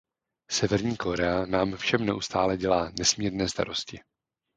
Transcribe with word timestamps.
Severní 0.51 0.97
Korea 0.97 1.45
nám 1.45 1.75
všem 1.75 2.05
neustále 2.05 2.57
dělá 2.57 2.91
nesmírné 2.99 3.49
starosti. 3.49 3.99